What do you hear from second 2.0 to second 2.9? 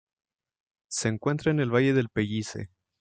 Pellice.